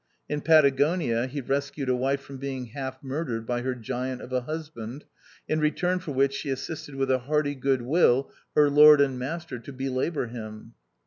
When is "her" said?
3.61-3.75, 8.55-8.67